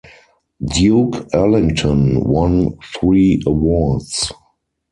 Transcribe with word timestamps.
Duke 0.65 1.27
Ellington 1.31 2.21
won 2.21 2.75
three 2.95 3.39
awards. 3.45 4.31